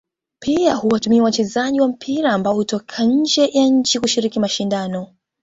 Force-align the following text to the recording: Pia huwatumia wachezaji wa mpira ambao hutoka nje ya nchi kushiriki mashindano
Pia 0.41 0.75
huwatumia 0.75 1.23
wachezaji 1.23 1.81
wa 1.81 1.87
mpira 1.87 2.31
ambao 2.33 2.53
hutoka 2.53 3.03
nje 3.03 3.45
ya 3.47 3.65
nchi 3.67 3.99
kushiriki 3.99 4.39
mashindano 4.39 5.07